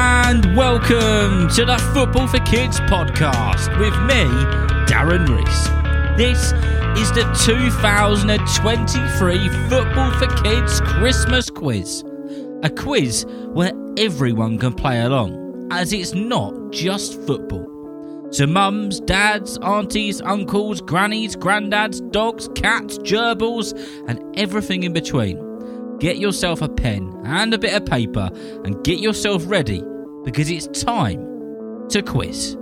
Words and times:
And 0.00 0.56
welcome 0.56 1.48
to 1.56 1.64
the 1.64 1.76
Football 1.92 2.28
for 2.28 2.38
Kids 2.38 2.78
podcast 2.82 3.76
with 3.80 3.92
me, 4.02 4.26
Darren 4.86 5.26
Rees. 5.26 5.68
This 6.16 6.52
is 6.96 7.10
the 7.10 7.24
2023 7.44 9.48
Football 9.68 10.12
for 10.12 10.28
Kids 10.44 10.80
Christmas 10.82 11.50
quiz. 11.50 12.04
A 12.62 12.70
quiz 12.70 13.26
where 13.48 13.72
everyone 13.96 14.56
can 14.58 14.72
play 14.72 15.02
along, 15.02 15.66
as 15.72 15.92
it's 15.92 16.14
not 16.14 16.54
just 16.70 17.20
football. 17.26 17.66
So, 18.30 18.46
mums, 18.46 19.00
dads, 19.00 19.58
aunties, 19.62 20.20
uncles, 20.20 20.80
grannies, 20.80 21.34
granddads, 21.34 22.08
dogs, 22.12 22.48
cats, 22.54 22.98
gerbils, 22.98 23.74
and 24.06 24.22
everything 24.38 24.84
in 24.84 24.92
between 24.92 25.47
get 25.98 26.18
yourself 26.18 26.62
a 26.62 26.68
pen 26.68 27.20
and 27.24 27.52
a 27.52 27.58
bit 27.58 27.74
of 27.74 27.84
paper 27.84 28.30
and 28.64 28.82
get 28.84 29.00
yourself 29.00 29.42
ready 29.46 29.82
because 30.24 30.50
it's 30.50 30.66
time 30.82 31.88
to 31.88 32.02
quiz. 32.02 32.56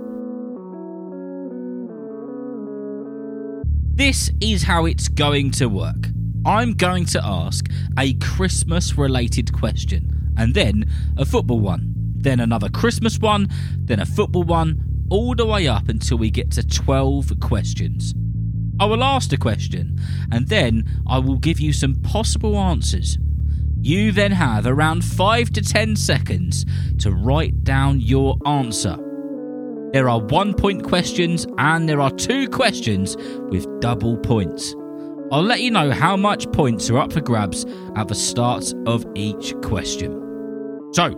This 3.95 4.31
is 4.41 4.63
how 4.63 4.85
it's 4.85 5.07
going 5.07 5.51
to 5.51 5.67
work. 5.67 6.09
I'm 6.45 6.73
going 6.73 7.05
to 7.07 7.23
ask 7.23 7.67
a 7.97 8.13
Christmas 8.15 8.97
related 8.97 9.51
question 9.53 10.33
and 10.37 10.53
then 10.53 10.85
a 11.17 11.25
football 11.25 11.59
one, 11.59 11.93
then 12.15 12.39
another 12.39 12.69
Christmas 12.69 13.19
one, 13.19 13.49
then 13.79 13.99
a 13.99 14.05
football 14.05 14.43
one, 14.43 14.83
all 15.09 15.35
the 15.35 15.45
way 15.45 15.67
up 15.67 15.89
until 15.89 16.17
we 16.17 16.29
get 16.29 16.51
to 16.51 16.65
12 16.65 17.39
questions. 17.39 18.13
I 18.79 18.85
will 18.85 19.03
ask 19.03 19.33
a 19.33 19.37
question 19.37 19.99
and 20.31 20.47
then 20.47 21.01
I 21.07 21.17
will 21.17 21.37
give 21.37 21.59
you 21.59 21.73
some 21.73 21.95
possible 21.95 22.55
answers 22.55 23.17
you 23.81 24.11
then 24.11 24.31
have 24.31 24.65
around 24.65 25.03
5 25.03 25.51
to 25.51 25.61
10 25.61 25.95
seconds 25.95 26.65
to 26.99 27.11
write 27.11 27.63
down 27.63 27.99
your 27.99 28.37
answer. 28.45 28.97
There 29.93 30.09
are 30.09 30.19
one 30.19 30.53
point 30.53 30.83
questions 30.83 31.47
and 31.57 31.87
there 31.87 32.01
are 32.01 32.11
two 32.11 32.49
questions 32.49 33.15
with 33.49 33.67
double 33.79 34.17
points. 34.17 34.75
I'll 35.31 35.43
let 35.43 35.61
you 35.61 35.71
know 35.71 35.91
how 35.91 36.15
much 36.15 36.51
points 36.51 36.89
are 36.89 36.97
up 36.97 37.13
for 37.13 37.21
grabs 37.21 37.65
at 37.95 38.07
the 38.07 38.15
start 38.15 38.73
of 38.85 39.05
each 39.15 39.53
question. 39.61 40.23
So, 40.93 41.13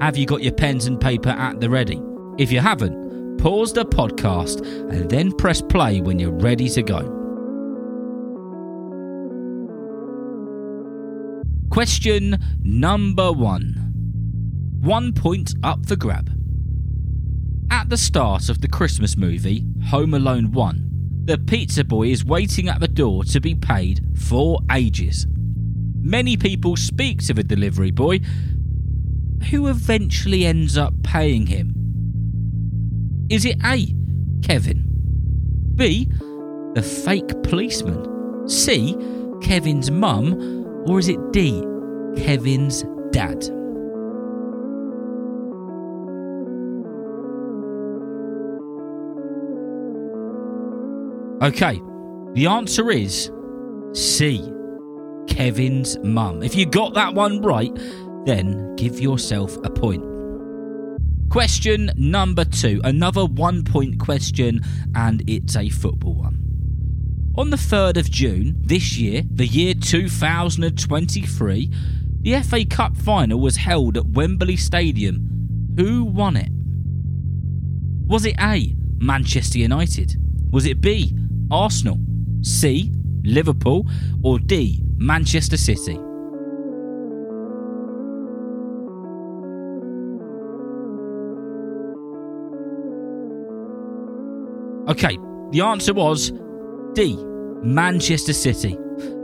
have 0.00 0.16
you 0.16 0.26
got 0.26 0.42
your 0.42 0.52
pens 0.52 0.86
and 0.86 1.00
paper 1.00 1.30
at 1.30 1.60
the 1.60 1.70
ready? 1.70 2.00
If 2.38 2.50
you 2.50 2.60
haven't, 2.60 3.38
pause 3.38 3.72
the 3.72 3.84
podcast 3.84 4.60
and 4.90 5.10
then 5.10 5.32
press 5.32 5.60
play 5.60 6.00
when 6.00 6.18
you're 6.18 6.32
ready 6.32 6.68
to 6.70 6.82
go. 6.82 7.21
Question 11.72 12.36
number 12.62 13.32
one. 13.32 13.72
One 14.82 15.14
point 15.14 15.54
up 15.62 15.86
for 15.86 15.96
grab. 15.96 16.28
At 17.70 17.88
the 17.88 17.96
start 17.96 18.50
of 18.50 18.60
the 18.60 18.68
Christmas 18.68 19.16
movie, 19.16 19.64
Home 19.86 20.12
Alone 20.12 20.52
1, 20.52 21.22
the 21.24 21.38
pizza 21.38 21.82
boy 21.82 22.08
is 22.08 22.26
waiting 22.26 22.68
at 22.68 22.80
the 22.80 22.88
door 22.88 23.24
to 23.24 23.40
be 23.40 23.54
paid 23.54 24.04
for 24.14 24.58
ages. 24.70 25.26
Many 25.98 26.36
people 26.36 26.76
speak 26.76 27.22
to 27.22 27.32
the 27.32 27.42
delivery 27.42 27.90
boy, 27.90 28.20
who 29.50 29.68
eventually 29.68 30.44
ends 30.44 30.76
up 30.76 30.92
paying 31.02 31.46
him. 31.46 31.72
Is 33.30 33.46
it 33.46 33.56
A. 33.64 33.94
Kevin? 34.46 34.84
B. 35.74 36.06
The 36.74 36.82
fake 36.82 37.42
policeman? 37.42 38.46
C. 38.46 38.94
Kevin's 39.40 39.90
mum? 39.90 40.61
Or 40.86 40.98
is 40.98 41.08
it 41.08 41.32
D, 41.32 41.64
Kevin's 42.16 42.84
dad? 43.12 43.42
Okay, 51.42 51.80
the 52.34 52.46
answer 52.46 52.90
is 52.90 53.30
C, 53.92 54.52
Kevin's 55.26 55.98
mum. 55.98 56.42
If 56.42 56.54
you 56.54 56.66
got 56.66 56.94
that 56.94 57.14
one 57.14 57.40
right, 57.42 57.72
then 58.26 58.76
give 58.76 59.00
yourself 59.00 59.56
a 59.64 59.70
point. 59.70 60.04
Question 61.30 61.90
number 61.96 62.44
two, 62.44 62.80
another 62.84 63.24
one 63.24 63.64
point 63.64 63.98
question, 63.98 64.60
and 64.94 65.22
it's 65.28 65.56
a 65.56 65.68
football 65.68 66.14
one. 66.14 66.41
On 67.34 67.48
the 67.48 67.56
3rd 67.56 67.96
of 67.96 68.10
June 68.10 68.56
this 68.60 68.98
year, 68.98 69.22
the 69.30 69.46
year 69.46 69.72
2023, 69.72 71.70
the 72.20 72.42
FA 72.42 72.66
Cup 72.66 72.94
final 72.94 73.40
was 73.40 73.56
held 73.56 73.96
at 73.96 74.04
Wembley 74.04 74.56
Stadium. 74.56 75.72
Who 75.78 76.04
won 76.04 76.36
it? 76.36 76.50
Was 78.06 78.26
it 78.26 78.36
A. 78.38 78.76
Manchester 78.98 79.58
United? 79.58 80.14
Was 80.52 80.66
it 80.66 80.82
B. 80.82 81.16
Arsenal? 81.50 81.98
C. 82.42 82.92
Liverpool? 83.22 83.86
Or 84.22 84.38
D. 84.38 84.82
Manchester 84.98 85.56
City? 85.56 85.98
Okay, 94.86 95.16
the 95.52 95.62
answer 95.62 95.94
was 95.94 96.30
D. 96.94 97.16
Manchester 97.62 98.32
City. 98.32 98.76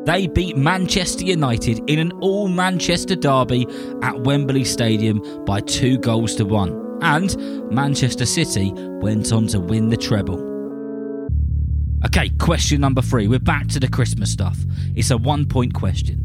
They 0.05 0.27
beat 0.27 0.57
Manchester 0.57 1.25
United 1.25 1.83
in 1.91 1.99
an 1.99 2.13
all 2.21 2.49
Manchester 2.49 3.15
derby 3.15 3.67
at 4.03 4.25
Wembley 4.25 4.65
Stadium 4.65 5.45
by 5.45 5.61
two 5.61 5.99
goals 5.99 6.35
to 6.37 6.45
one. 6.45 6.99
And 7.03 7.37
Manchester 7.71 8.25
City 8.25 8.73
went 8.75 9.33
on 9.33 9.49
to 9.49 9.61
win 9.61 9.91
the 9.91 9.97
treble. 9.97 10.47
Okay, 12.07 12.31
question 12.39 12.81
number 12.81 13.03
three. 13.03 13.29
We're 13.29 13.39
back 13.39 13.67
to 13.69 13.81
the 13.81 13.89
Christmas 13.89 14.33
stuff. 14.33 14.57
It's 14.95 15.11
a 15.11 15.19
one 15.19 15.47
point 15.47 15.75
question. 15.75 16.25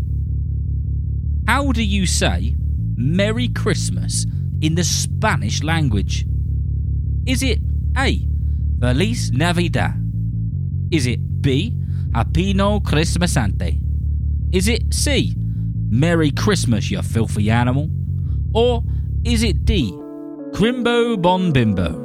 How 1.47 1.71
do 1.71 1.83
you 1.83 2.05
say 2.05 2.55
Merry 2.95 3.49
Christmas 3.49 4.25
in 4.61 4.75
the 4.75 4.83
Spanish 4.83 5.61
language? 5.61 6.25
Is 7.25 7.43
it 7.43 7.59
A. 7.97 8.25
Feliz 8.79 9.31
Navidad? 9.31 9.99
Is 10.91 11.07
it 11.07 11.19
B. 11.43 11.75
Apino 12.13 12.81
Christmasante? 12.81 13.79
Is 14.51 14.67
it 14.67 14.93
C. 14.93 15.35
Merry 15.89 16.31
Christmas, 16.31 16.89
you 16.89 17.01
filthy 17.03 17.51
animal? 17.51 17.89
Or 18.53 18.83
is 19.23 19.43
it 19.43 19.65
D. 19.65 19.91
Crimbo 20.53 21.21
Bon 21.21 21.51
Bimbo? 21.51 21.99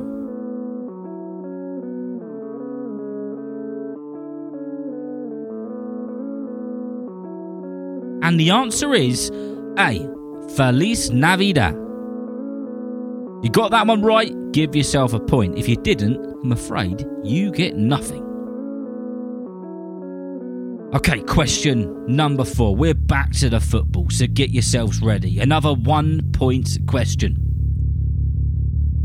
And 8.23 8.39
the 8.39 8.51
answer 8.51 8.93
is 8.95 9.31
A. 9.79 10.07
Feliz 10.57 11.11
Navidad. 11.11 11.75
You 13.43 13.51
got 13.51 13.71
that 13.71 13.87
one 13.87 14.03
right, 14.03 14.35
give 14.53 14.75
yourself 14.75 15.13
a 15.13 15.21
point. 15.21 15.57
If 15.57 15.69
you 15.69 15.77
didn't, 15.77 16.17
I'm 16.43 16.53
afraid 16.53 17.07
you 17.23 17.53
get 17.53 17.77
nothing. 17.77 18.28
Okay, 20.95 21.21
question 21.21 22.07
number 22.07 22.47
four. 22.47 22.75
We're 22.75 22.95
back 22.95 23.33
to 23.35 23.51
the 23.51 23.61
football, 23.61 24.09
so 24.09 24.27
get 24.27 24.49
yourselves 24.49 25.03
ready. 25.03 25.39
Another 25.39 25.75
one 25.75 26.33
point 26.33 26.79
question. 26.87 27.37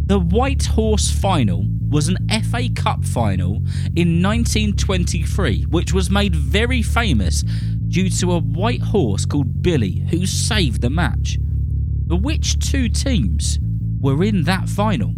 The 0.05 0.17
White 0.17 0.65
Horse 0.65 1.11
Final 1.11 1.65
was 1.89 2.07
an 2.07 2.25
FA 2.49 2.69
Cup 2.73 3.03
final 3.03 3.55
in 3.97 4.23
1923, 4.23 5.63
which 5.63 5.91
was 5.91 6.09
made 6.09 6.33
very 6.33 6.81
famous 6.81 7.43
due 7.89 8.09
to 8.11 8.31
a 8.31 8.39
white 8.39 8.81
horse 8.81 9.25
called 9.25 9.61
Billy 9.61 10.05
who 10.09 10.25
saved 10.25 10.79
the 10.79 10.89
match. 10.89 11.37
But 11.41 12.21
which 12.21 12.59
two 12.59 12.87
teams 12.87 13.59
were 13.99 14.23
in 14.23 14.43
that 14.43 14.69
final? 14.69 15.13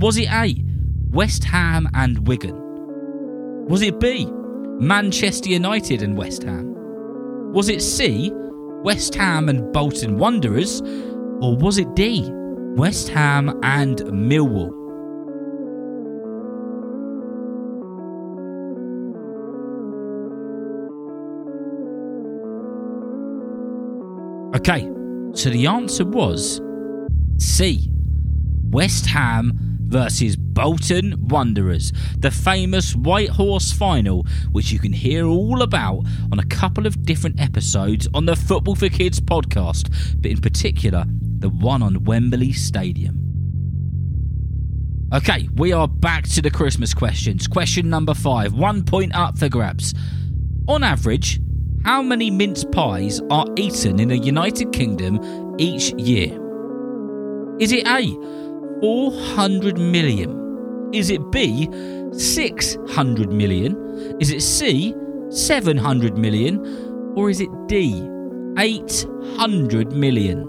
Was 0.00 0.18
it 0.18 0.30
A, 0.30 0.62
West 1.08 1.44
Ham 1.44 1.88
and 1.94 2.28
Wigan? 2.28 3.66
Was 3.66 3.80
it 3.80 3.98
B, 3.98 4.30
Manchester 4.80 5.50
United 5.50 6.02
and 6.02 6.16
West 6.16 6.44
Ham? 6.44 6.72
Was 7.52 7.68
it 7.68 7.82
C, 7.82 8.30
West 8.84 9.14
Ham 9.16 9.48
and 9.48 9.72
Bolton 9.72 10.18
Wanderers? 10.18 10.80
Or 11.40 11.56
was 11.56 11.78
it 11.78 11.94
D, 11.96 12.28
West 12.30 13.08
Ham 13.08 13.58
and 13.64 13.98
Millwall? 13.98 14.72
Okay, 24.56 24.88
so 25.34 25.50
the 25.50 25.66
answer 25.66 26.04
was 26.04 26.60
C, 27.38 27.90
West 28.70 29.06
Ham 29.06 29.58
versus 29.88 30.36
Bolton 30.58 31.14
Wanderers, 31.28 31.92
the 32.18 32.32
famous 32.32 32.96
White 32.96 33.28
Horse 33.28 33.70
final, 33.70 34.26
which 34.50 34.72
you 34.72 34.80
can 34.80 34.92
hear 34.92 35.24
all 35.24 35.62
about 35.62 36.04
on 36.32 36.40
a 36.40 36.46
couple 36.46 36.84
of 36.84 37.04
different 37.04 37.40
episodes 37.40 38.08
on 38.12 38.26
the 38.26 38.34
Football 38.34 38.74
for 38.74 38.88
Kids 38.88 39.20
podcast. 39.20 39.88
But 40.20 40.32
in 40.32 40.40
particular, 40.40 41.04
the 41.38 41.48
one 41.48 41.80
on 41.80 42.02
Wembley 42.02 42.52
Stadium. 42.52 43.20
Okay, 45.14 45.48
we 45.54 45.72
are 45.72 45.86
back 45.86 46.24
to 46.30 46.42
the 46.42 46.50
Christmas 46.50 46.92
questions. 46.92 47.46
Question 47.46 47.88
number 47.88 48.12
five, 48.12 48.52
one 48.52 48.82
point 48.82 49.14
up 49.14 49.38
for 49.38 49.48
grabs. 49.48 49.94
On 50.66 50.82
average, 50.82 51.38
how 51.84 52.02
many 52.02 52.32
mince 52.32 52.64
pies 52.64 53.20
are 53.30 53.46
eaten 53.54 54.00
in 54.00 54.08
the 54.08 54.18
United 54.18 54.72
Kingdom 54.72 55.54
each 55.56 55.92
year? 55.92 56.32
Is 57.60 57.70
it 57.70 57.86
A, 57.86 58.12
400 58.80 59.78
million? 59.78 60.47
Is 60.92 61.10
it 61.10 61.30
B, 61.30 61.68
600 62.12 63.32
million? 63.32 64.16
Is 64.20 64.30
it 64.30 64.40
C, 64.40 64.94
700 65.30 66.16
million? 66.16 67.12
Or 67.14 67.28
is 67.28 67.40
it 67.40 67.50
D, 67.66 68.08
800 68.58 69.92
million? 69.92 70.46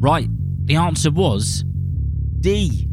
Right, 0.00 0.28
the 0.66 0.76
answer 0.76 1.10
was 1.10 1.64
D. 2.40 2.88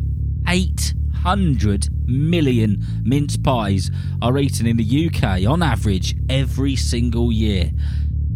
800 0.47 1.89
million 2.07 2.85
mince 3.03 3.37
pies 3.37 3.91
are 4.21 4.37
eaten 4.37 4.65
in 4.65 4.77
the 4.77 5.07
UK 5.07 5.45
on 5.45 5.61
average 5.61 6.15
every 6.29 6.75
single 6.75 7.31
year. 7.31 7.71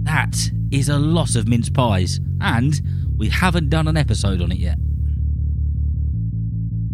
That 0.05 0.35
is 0.71 0.89
a 0.89 0.99
lot 0.99 1.35
of 1.35 1.47
mince 1.47 1.69
pies, 1.69 2.19
and 2.39 2.79
we 3.17 3.27
haven't 3.27 3.69
done 3.69 3.87
an 3.87 3.97
episode 3.97 4.39
on 4.39 4.51
it 4.51 4.59
yet. 4.59 4.77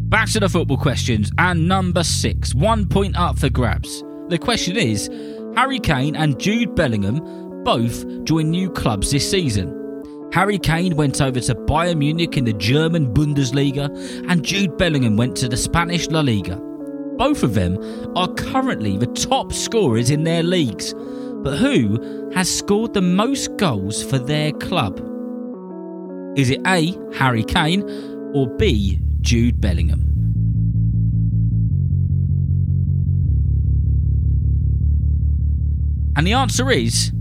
Back 0.10 0.30
to 0.30 0.40
the 0.40 0.48
football 0.48 0.78
questions, 0.78 1.30
and 1.38 1.68
number 1.68 2.04
six, 2.04 2.56
one 2.56 2.88
point 2.88 3.18
up 3.18 3.38
for 3.38 3.50
grabs. 3.50 4.02
The 4.30 4.38
question 4.38 4.78
is 4.78 5.10
Harry 5.56 5.80
Kane 5.80 6.16
and 6.16 6.40
Jude 6.40 6.74
Bellingham 6.74 7.64
both 7.66 8.06
join 8.24 8.50
new 8.50 8.70
clubs 8.70 9.12
this 9.12 9.30
season. 9.30 9.78
Harry 10.32 10.58
Kane 10.58 10.96
went 10.96 11.22
over 11.22 11.42
to 11.42 11.54
Bayern 11.54 11.98
Munich 11.98 12.38
in 12.38 12.46
the 12.46 12.54
German 12.54 13.14
Bundesliga, 13.14 13.90
and 14.30 14.46
Jude 14.46 14.78
Bellingham 14.78 15.18
went 15.18 15.36
to 15.38 15.50
the 15.50 15.58
Spanish 15.58 16.08
La 16.08 16.22
Liga. 16.22 16.56
Both 17.18 17.44
of 17.44 17.56
them 17.56 17.78
are 18.16 18.34
currently 18.36 18.98
the 18.98 19.08
top 19.08 19.52
scorers 19.52 20.10
in 20.10 20.24
their 20.24 20.44
leagues, 20.44 20.94
but 21.44 21.58
who 21.58 22.32
has 22.34 22.56
scored 22.56 22.94
the 22.94 23.02
most 23.02 23.58
goals 23.58 24.04
for 24.04 24.20
their 24.20 24.52
club? 24.54 25.00
Is 26.38 26.50
it 26.50 26.62
A. 26.66 26.98
Harry 27.16 27.44
Kane 27.44 27.84
or 28.34 28.48
B. 28.48 29.00
Jude 29.22 29.60
Bellingham? 29.60 30.08
And 36.16 36.28
the 36.28 36.34
answer 36.34 36.70
is 36.72 37.12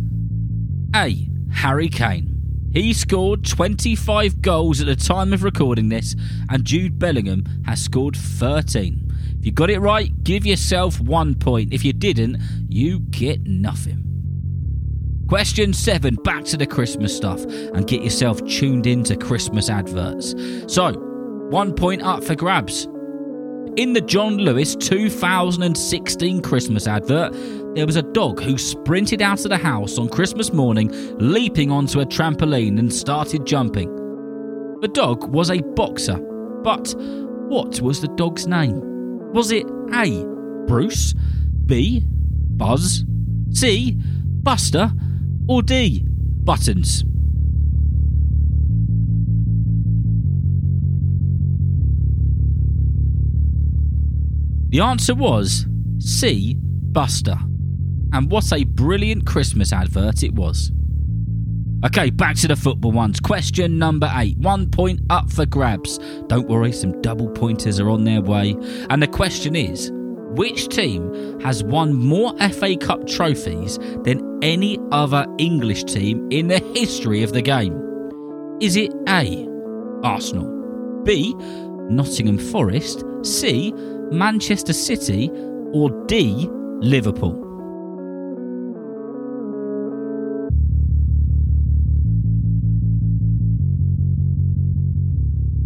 A. 0.94 1.28
Harry 1.52 1.88
Kane. 1.88 2.70
He 2.72 2.93
scored 2.93 3.44
25 3.44 4.43
goals 4.43 4.81
at 4.81 4.87
the 4.87 4.94
time 4.94 5.32
of 5.32 5.43
recording 5.43 5.88
this, 5.88 6.14
and 6.50 6.64
Jude 6.64 6.99
Bellingham 6.99 7.44
has 7.67 7.82
scored 7.82 8.17
13. 8.17 9.11
If 9.38 9.46
you 9.46 9.52
got 9.52 9.70
it 9.70 9.81
right, 9.81 10.22
give 10.22 10.46
yourself 10.46 11.00
one 11.00 11.34
point. 11.34 11.72
If 11.72 11.84
you 11.84 11.93
didn't, 11.93 12.38
you 12.69 13.00
get 13.00 13.43
nothing. 13.46 14.10
Question 15.31 15.73
7 15.73 16.17
back 16.25 16.43
to 16.47 16.56
the 16.56 16.67
Christmas 16.67 17.17
stuff 17.17 17.44
and 17.44 17.87
get 17.87 18.03
yourself 18.03 18.44
tuned 18.47 18.88
into 18.88 19.17
Christmas 19.17 19.71
adverts. 19.71 20.35
So, 20.67 20.91
one 21.50 21.73
point 21.73 22.03
up 22.03 22.25
for 22.25 22.35
grabs. 22.35 22.87
In 23.77 23.93
the 23.93 24.00
John 24.00 24.38
Lewis 24.38 24.75
2016 24.75 26.43
Christmas 26.43 26.88
advert, 26.88 27.32
there 27.77 27.87
was 27.87 27.94
a 27.94 28.03
dog 28.03 28.43
who 28.43 28.59
sprinted 28.59 29.23
out 29.23 29.44
of 29.44 29.50
the 29.50 29.56
house 29.56 29.99
on 29.99 30.09
Christmas 30.09 30.53
morning, 30.53 30.91
leaping 31.21 31.71
onto 31.71 32.00
a 32.00 32.06
trampoline 32.06 32.81
and 32.81 32.93
started 32.93 33.47
jumping. 33.47 33.88
The 34.81 34.91
dog 34.93 35.32
was 35.32 35.49
a 35.49 35.61
boxer, 35.61 36.19
but 36.65 36.93
what 37.47 37.81
was 37.81 38.00
the 38.00 38.09
dog's 38.17 38.49
name? 38.49 38.81
Was 39.32 39.53
it 39.53 39.65
A. 39.94 40.25
Bruce, 40.67 41.15
B. 41.67 42.03
Buzz, 42.05 43.05
C. 43.53 43.97
Buster, 44.43 44.93
or 45.50 45.62
D. 45.62 46.05
Buttons? 46.06 47.02
The 54.69 54.79
answer 54.79 55.17
was 55.17 55.67
C. 55.99 56.55
Buster. 56.56 57.37
And 58.12 58.31
what 58.31 58.52
a 58.52 58.62
brilliant 58.62 59.26
Christmas 59.26 59.73
advert 59.73 60.23
it 60.23 60.32
was. 60.35 60.70
Okay, 61.85 62.11
back 62.11 62.37
to 62.37 62.46
the 62.46 62.55
football 62.55 62.93
ones. 62.93 63.19
Question 63.19 63.76
number 63.76 64.08
eight. 64.14 64.38
One 64.38 64.70
point 64.70 65.00
up 65.11 65.32
for 65.32 65.46
grabs. 65.46 65.99
Don't 66.29 66.46
worry, 66.46 66.70
some 66.70 67.03
double 67.03 67.29
pointers 67.29 67.81
are 67.81 67.91
on 67.91 68.05
their 68.05 68.20
way. 68.20 68.55
And 68.88 69.03
the 69.03 69.08
question 69.08 69.56
is 69.56 69.91
which 70.37 70.69
team 70.69 71.41
has 71.41 71.65
won 71.65 71.94
more 71.94 72.37
FA 72.50 72.77
Cup 72.77 73.06
trophies 73.06 73.79
than 74.05 74.38
any 74.43 74.79
other 74.93 75.27
English 75.38 75.85
team 75.85 76.29
in 76.31 76.49
the 76.49 76.59
history 76.75 77.23
of 77.23 77.32
the 77.32 77.43
game? 77.43 77.75
Is 78.61 78.77
it 78.77 78.93
A. 79.09 79.49
Arsenal, 80.03 81.03
B. 81.05 81.35
Nottingham 81.91 82.38
Forest, 82.38 83.05
C. 83.23 83.73
Manchester 84.12 84.73
City, 84.73 85.31
or 85.73 85.91
D. 86.06 86.49
Liverpool? 86.81 87.47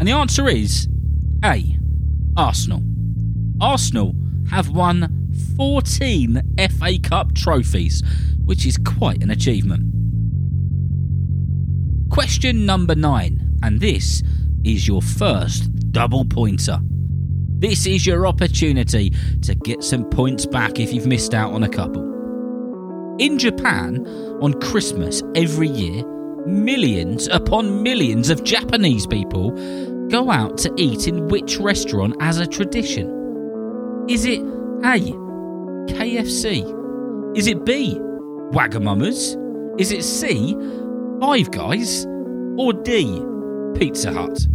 And 0.01 0.09
the 0.09 0.13
answer 0.13 0.49
is 0.49 0.89
A. 1.45 1.79
Arsenal. 2.37 2.83
Arsenal 3.61 4.15
have 4.51 4.71
won 4.71 5.31
14 5.57 6.43
FA 6.79 6.99
Cup 7.03 7.35
trophies, 7.35 8.03
which 8.45 8.67
is 8.67 8.79
quite 8.79 9.23
an 9.23 9.31
achievement. 9.31 9.93
Question 12.11 12.67
number 12.67 12.95
9, 12.95 13.59
and 13.63 13.81
this 13.81 14.23
is 14.65 14.87
your 14.87 15.03
first 15.03 15.93
double 15.93 16.25
pointer. 16.25 16.79
This 17.59 17.87
is 17.87 18.07
your 18.07 18.27
opportunity 18.27 19.11
to 19.43 19.55
get 19.55 19.83
some 19.83 20.05
points 20.11 20.47
back 20.47 20.79
if 20.79 20.93
you've 20.93 21.07
missed 21.07 21.35
out 21.35 21.53
on 21.53 21.63
a 21.63 21.69
couple. 21.69 22.03
In 23.19 23.39
Japan, 23.39 24.07
on 24.41 24.61
Christmas 24.61 25.23
every 25.35 25.69
year, 25.69 26.05
millions 26.47 27.29
upon 27.29 27.83
millions 27.83 28.29
of 28.29 28.45
Japanese 28.45 29.07
people 29.07 29.53
go 30.09 30.31
out 30.31 30.59
to 30.59 30.73
eat 30.77 31.09
in 31.09 31.29
which 31.29 31.59
restaurant 31.59 32.17
as 32.21 32.39
a 32.39 32.47
tradition? 32.47 33.24
Is 34.09 34.27
it 34.27 34.41
A. 34.41 35.01
KFC? 35.87 37.37
Is 37.37 37.47
it 37.47 37.65
B. 37.65 37.99
Wagamama's? 38.53 39.37
Is 39.81 39.93
it 39.93 40.05
C. 40.05 40.55
Five 41.21 41.51
Guys? 41.51 42.05
Or 42.59 42.73
D. 42.75 43.23
Pizza 43.75 44.13
Hut? 44.13 44.47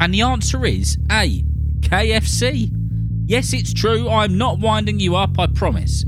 And 0.00 0.12
the 0.12 0.22
answer 0.22 0.64
is 0.64 0.96
A. 1.10 1.42
KFC. 1.80 2.70
Yes, 3.26 3.52
it's 3.52 3.72
true, 3.72 4.08
I'm 4.08 4.38
not 4.38 4.58
winding 4.58 5.00
you 5.00 5.16
up, 5.16 5.38
I 5.38 5.46
promise. 5.48 6.04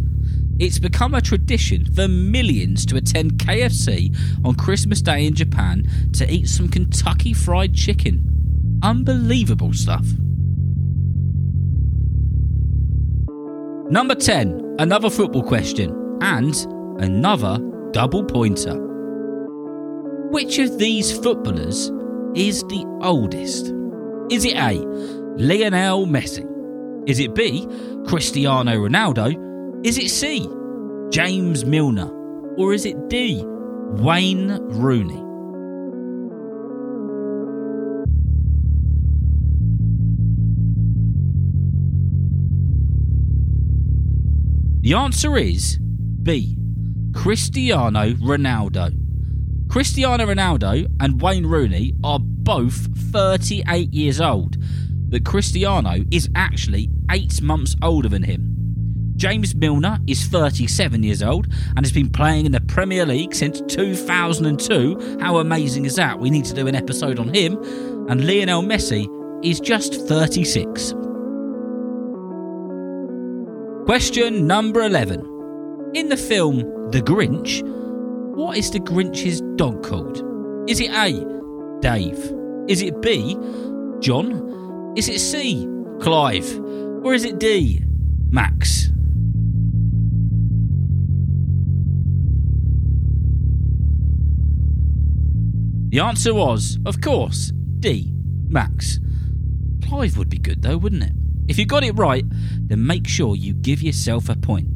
It's 0.59 0.79
become 0.79 1.13
a 1.13 1.21
tradition 1.21 1.85
for 1.93 2.09
millions 2.09 2.87
to 2.87 2.97
attend 2.97 3.35
KFC 3.35 4.17
on 4.43 4.55
Christmas 4.55 5.03
Day 5.03 5.27
in 5.27 5.35
Japan 5.35 5.87
to 6.15 6.31
eat 6.33 6.49
some 6.49 6.69
Kentucky 6.69 7.35
Fried 7.35 7.75
Chicken. 7.75 8.81
Unbelievable 8.83 9.75
stuff. 9.75 10.07
Number 13.91 14.15
10, 14.15 14.77
another 14.79 15.11
football 15.11 15.43
question, 15.43 16.19
and 16.23 16.55
another 17.01 17.59
double 17.93 18.25
pointer. 18.25 18.75
Which 20.31 20.59
of 20.59 20.79
these 20.79 21.17
footballers 21.17 21.91
is 22.35 22.63
the 22.63 22.85
oldest? 23.03 23.75
Is 24.31 24.45
it 24.47 24.57
A. 24.57 24.73
Lionel 25.37 26.07
Messi? 26.07 26.45
Is 27.07 27.21
it 27.21 27.35
B. 27.35 27.67
Cristiano 28.07 28.73
Ronaldo? 28.73 29.46
Is 29.85 29.99
it 29.99 30.11
C, 30.11 30.49
James 31.11 31.65
Milner? 31.65 32.11
Or 32.57 32.73
is 32.75 32.85
it 32.85 33.09
D, 33.09 33.43
Wayne 33.45 34.59
Rooney? 34.63 35.23
The 44.81 44.95
answer 44.95 45.37
is 45.37 45.79
B, 46.23 46.57
Cristiano 47.13 48.13
Ronaldo. 48.15 48.95
Cristiano 49.69 50.25
Ronaldo 50.27 50.87
and 51.01 51.21
Wayne 51.21 51.47
Rooney 51.47 51.93
are 52.05 52.21
both 52.21 52.89
38 53.11 53.93
years 53.93 54.21
old. 54.21 54.57
but 55.09 55.25
Cristiano 55.25 56.05
is 56.11 56.29
actually 56.35 56.89
eight 57.13 57.41
months 57.41 57.77
older 57.83 58.09
than 58.09 58.25
him. 58.25 58.56
James 59.17 59.55
Milner 59.55 59.99
is 60.07 60.27
37 60.27 61.03
years 61.03 61.23
old 61.23 61.47
and 61.75 61.87
has 61.87 61.93
been 61.93 62.11
playing 62.11 62.45
in 62.45 62.53
the 62.53 62.61
Premier 62.61 63.07
League 63.07 63.35
since 63.35 63.63
2002. 63.63 65.19
How 65.21 65.39
amazing 65.39 65.87
is 65.87 65.97
that? 65.97 66.19
We 66.19 66.29
need 66.29 66.45
to 66.45 66.55
do 66.55 66.67
an 66.67 66.75
episode 66.75 67.19
on 67.19 67.33
him. 67.33 67.57
And 68.11 68.27
Lionel 68.27 68.63
Messi 68.63 69.09
is 69.43 69.59
just 69.59 69.95
36. 70.07 70.93
Question 73.87 74.47
number 74.47 74.83
11. 74.83 75.93
In 75.95 76.11
the 76.11 76.17
film 76.17 76.59
The 76.91 77.01
Grinch, 77.01 77.63
what 78.37 78.59
is 78.59 78.71
the 78.71 78.81
Grinch's 78.81 79.41
dog 79.57 79.83
called? 79.83 80.23
Is 80.69 80.79
it 80.81 80.91
A. 80.91 81.25
Dave? 81.81 82.19
Is 82.69 82.83
it 82.83 83.01
B. 83.01 83.35
John? 84.01 84.93
Is 84.95 85.09
it 85.09 85.21
C. 85.21 85.67
Clive? 86.01 86.61
Or 87.03 87.15
is 87.15 87.25
it 87.25 87.39
D. 87.39 87.83
Max? 88.31 88.91
The 95.97 96.03
answer 96.05 96.35
was, 96.35 96.79
of 96.85 97.01
course, 97.01 97.53
D. 97.81 98.13
Max. 98.49 99.01
Clive 99.83 100.19
would 100.19 100.29
be 100.29 100.37
good 100.37 100.61
though, 100.61 100.77
wouldn't 100.77 101.05
it? 101.05 101.13
If 101.49 101.59
you 101.59 101.65
got 101.65 101.85
it 101.85 101.93
right, 101.93 102.23
then 102.69 102.87
make 102.87 103.09
sure 103.09 103.35
you 103.35 103.55
give 103.55 103.81
yourself 103.81 104.29
a 104.29 104.37
point. 104.37 104.69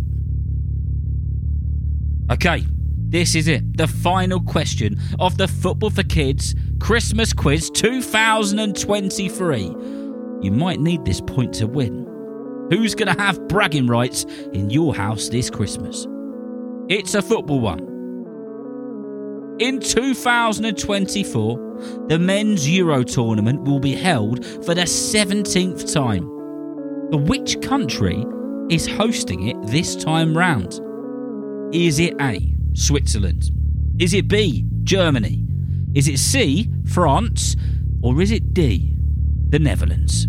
Okay, 2.33 2.65
this 2.97 3.35
is 3.35 3.49
it. 3.49 3.77
The 3.77 3.87
final 3.87 4.41
question 4.41 4.99
of 5.19 5.37
the 5.37 5.47
Football 5.47 5.91
for 5.91 6.05
Kids 6.05 6.55
Christmas 6.81 7.35
Quiz 7.35 7.69
2023. 7.69 9.61
You 10.41 10.51
might 10.51 10.81
need 10.81 11.05
this 11.05 11.21
point 11.21 11.53
to 11.57 11.67
win. 11.67 12.07
Who's 12.71 12.95
going 12.95 13.15
to 13.15 13.23
have 13.23 13.47
bragging 13.47 13.89
rights 13.89 14.25
in 14.55 14.71
your 14.71 14.95
house 14.95 15.29
this 15.29 15.51
Christmas? 15.51 16.07
It's 16.89 17.15
a 17.15 17.21
football 17.21 17.61
one. 17.61 17.90
In 19.61 19.79
2024, 19.79 22.07
the 22.09 22.19
men's 22.19 22.67
Euro 22.67 23.03
tournament 23.03 23.61
will 23.61 23.79
be 23.79 23.95
held 23.95 24.43
for 24.65 24.75
the 24.75 24.85
17th 24.85 25.93
time. 25.93 26.25
But 27.11 27.29
which 27.29 27.61
country 27.61 28.25
is 28.71 28.87
hosting 28.87 29.49
it 29.49 29.67
this 29.67 29.95
time 29.95 30.35
round? 30.35 30.81
Is 31.75 31.99
it 31.99 32.15
A, 32.23 32.55
Switzerland? 32.73 33.51
Is 33.99 34.15
it 34.15 34.29
B, 34.29 34.65
Germany? 34.83 35.45
Is 35.95 36.09
it 36.09 36.21
C, 36.21 36.71
France? 36.87 37.55
Or 38.03 38.23
is 38.23 38.31
it 38.31 38.55
D, 38.55 38.97
the 39.51 39.59
Netherlands? 39.59 40.27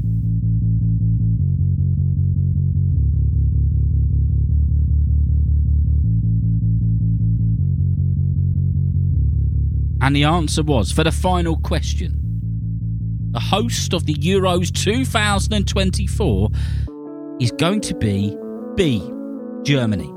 And 10.11 10.15
the 10.17 10.25
answer 10.25 10.61
was 10.61 10.91
for 10.91 11.05
the 11.05 11.11
final 11.13 11.55
question. 11.55 12.19
The 13.31 13.39
host 13.39 13.93
of 13.93 14.05
the 14.05 14.13
Euros 14.15 14.69
2024 14.69 16.49
is 17.39 17.51
going 17.53 17.79
to 17.79 17.95
be 17.95 18.35
B, 18.75 19.09
Germany. 19.63 20.11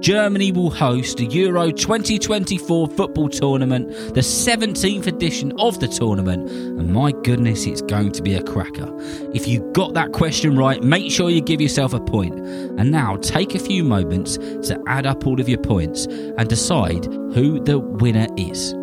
Germany 0.00 0.52
will 0.52 0.68
host 0.68 1.16
the 1.16 1.24
Euro 1.28 1.70
2024 1.70 2.88
football 2.88 3.30
tournament, 3.30 3.88
the 4.12 4.20
17th 4.20 5.06
edition 5.06 5.54
of 5.58 5.80
the 5.80 5.88
tournament, 5.88 6.50
and 6.50 6.92
my 6.92 7.12
goodness, 7.24 7.64
it's 7.64 7.80
going 7.80 8.12
to 8.12 8.22
be 8.22 8.34
a 8.34 8.42
cracker. 8.42 8.94
If 9.32 9.48
you 9.48 9.60
got 9.72 9.94
that 9.94 10.12
question 10.12 10.58
right, 10.58 10.82
make 10.82 11.10
sure 11.10 11.30
you 11.30 11.40
give 11.40 11.62
yourself 11.62 11.94
a 11.94 12.00
point. 12.00 12.38
And 12.38 12.90
now 12.90 13.16
take 13.16 13.54
a 13.54 13.58
few 13.58 13.82
moments 13.82 14.36
to 14.68 14.78
add 14.86 15.06
up 15.06 15.26
all 15.26 15.40
of 15.40 15.48
your 15.48 15.62
points 15.62 16.04
and 16.04 16.46
decide 16.50 17.06
who 17.06 17.64
the 17.64 17.78
winner 17.78 18.26
is. 18.36 18.74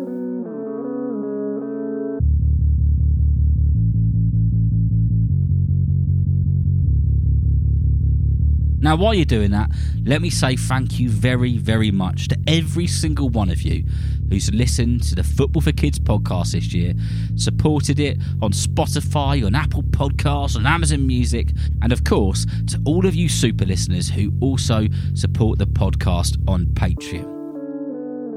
Now, 8.86 8.94
while 8.94 9.14
you're 9.14 9.24
doing 9.24 9.50
that, 9.50 9.72
let 10.04 10.22
me 10.22 10.30
say 10.30 10.54
thank 10.54 11.00
you 11.00 11.10
very, 11.10 11.58
very 11.58 11.90
much 11.90 12.28
to 12.28 12.38
every 12.46 12.86
single 12.86 13.28
one 13.28 13.50
of 13.50 13.62
you 13.62 13.84
who's 14.30 14.48
listened 14.54 15.02
to 15.08 15.16
the 15.16 15.24
Football 15.24 15.60
for 15.60 15.72
Kids 15.72 15.98
podcast 15.98 16.52
this 16.52 16.72
year, 16.72 16.94
supported 17.34 17.98
it 17.98 18.16
on 18.40 18.52
Spotify, 18.52 19.44
on 19.44 19.56
Apple 19.56 19.82
Podcasts, 19.82 20.54
on 20.54 20.66
Amazon 20.66 21.04
Music, 21.04 21.48
and 21.82 21.92
of 21.92 22.04
course, 22.04 22.46
to 22.68 22.80
all 22.84 23.06
of 23.06 23.16
you 23.16 23.28
super 23.28 23.64
listeners 23.64 24.08
who 24.08 24.32
also 24.40 24.86
support 25.14 25.58
the 25.58 25.66
podcast 25.66 26.40
on 26.46 26.66
Patreon. 26.66 27.34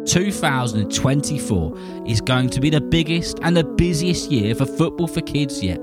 2024 0.08 2.08
is 2.08 2.22
going 2.22 2.50
to 2.50 2.60
be 2.60 2.72
the 2.72 2.82
biggest 2.82 3.38
and 3.44 3.56
the 3.56 3.64
busiest 3.64 4.32
year 4.32 4.56
for 4.56 4.66
Football 4.66 5.06
for 5.06 5.22
Kids 5.22 5.64
yet. 5.64 5.80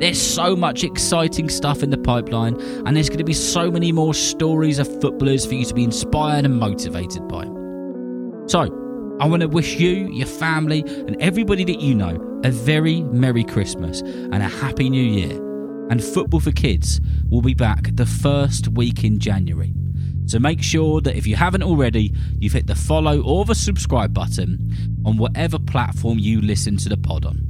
There's 0.00 0.20
so 0.20 0.54
much 0.54 0.84
exciting 0.84 1.48
stuff 1.48 1.82
in 1.82 1.90
the 1.90 1.98
pipeline, 1.98 2.54
and 2.86 2.96
there's 2.96 3.08
going 3.08 3.18
to 3.18 3.24
be 3.24 3.32
so 3.32 3.68
many 3.68 3.90
more 3.90 4.14
stories 4.14 4.78
of 4.78 4.86
footballers 5.00 5.44
for 5.44 5.54
you 5.54 5.64
to 5.64 5.74
be 5.74 5.82
inspired 5.82 6.44
and 6.44 6.56
motivated 6.56 7.26
by. 7.26 7.44
So, 8.46 9.16
I 9.20 9.26
want 9.26 9.42
to 9.42 9.48
wish 9.48 9.74
you, 9.74 10.08
your 10.12 10.28
family, 10.28 10.84
and 10.86 11.20
everybody 11.20 11.64
that 11.64 11.80
you 11.80 11.96
know 11.96 12.40
a 12.44 12.52
very 12.52 13.02
Merry 13.02 13.42
Christmas 13.42 14.00
and 14.02 14.36
a 14.36 14.48
Happy 14.48 14.88
New 14.88 15.02
Year. 15.02 15.36
And 15.90 16.04
Football 16.04 16.40
for 16.40 16.52
Kids 16.52 17.00
will 17.28 17.42
be 17.42 17.54
back 17.54 17.88
the 17.94 18.06
first 18.06 18.68
week 18.68 19.02
in 19.02 19.18
January. 19.18 19.74
So 20.26 20.38
make 20.38 20.62
sure 20.62 21.00
that 21.00 21.16
if 21.16 21.26
you 21.26 21.34
haven't 21.34 21.64
already, 21.64 22.14
you've 22.38 22.52
hit 22.52 22.68
the 22.68 22.76
follow 22.76 23.20
or 23.22 23.44
the 23.44 23.54
subscribe 23.56 24.14
button 24.14 25.02
on 25.04 25.16
whatever 25.16 25.58
platform 25.58 26.20
you 26.20 26.40
listen 26.40 26.76
to 26.76 26.88
the 26.88 26.98
pod 26.98 27.24
on. 27.24 27.47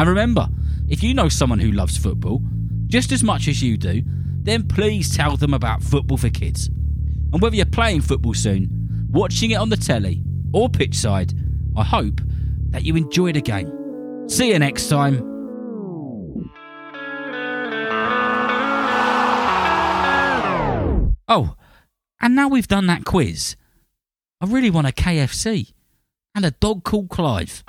And 0.00 0.08
remember, 0.08 0.48
if 0.88 1.02
you 1.02 1.12
know 1.12 1.28
someone 1.28 1.58
who 1.58 1.72
loves 1.72 1.98
football 1.98 2.40
just 2.86 3.12
as 3.12 3.22
much 3.22 3.48
as 3.48 3.62
you 3.62 3.76
do, 3.76 4.02
then 4.06 4.66
please 4.66 5.14
tell 5.14 5.36
them 5.36 5.52
about 5.52 5.82
Football 5.82 6.16
for 6.16 6.30
Kids. 6.30 6.68
And 6.68 7.42
whether 7.42 7.54
you're 7.54 7.66
playing 7.66 8.00
football 8.00 8.32
soon, 8.32 9.06
watching 9.10 9.50
it 9.50 9.56
on 9.56 9.68
the 9.68 9.76
telly, 9.76 10.22
or 10.54 10.70
pitchside, 10.70 11.34
I 11.76 11.84
hope 11.84 12.22
that 12.70 12.82
you 12.82 12.96
enjoy 12.96 13.32
the 13.32 13.42
game. 13.42 14.26
See 14.26 14.48
you 14.48 14.58
next 14.58 14.88
time. 14.88 15.18
Oh, 21.28 21.56
and 22.22 22.34
now 22.34 22.48
we've 22.48 22.66
done 22.66 22.86
that 22.86 23.04
quiz, 23.04 23.54
I 24.40 24.46
really 24.46 24.70
want 24.70 24.86
a 24.88 24.92
KFC 24.92 25.74
and 26.34 26.46
a 26.46 26.52
dog 26.52 26.84
called 26.84 27.10
Clive. 27.10 27.62